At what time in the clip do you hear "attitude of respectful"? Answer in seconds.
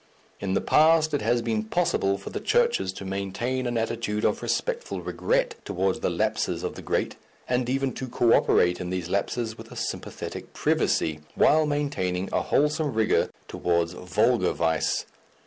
3.77-4.99